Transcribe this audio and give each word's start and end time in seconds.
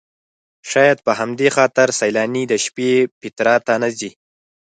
شاید 0.71 0.97
په 1.05 1.11
همدې 1.19 1.47
خاطر 1.55 1.87
سیلاني 1.99 2.43
د 2.47 2.53
شپې 2.63 2.91
پیترا 3.19 3.55
ته 3.65 3.73
نه 3.81 3.89
ځي. 3.97 4.11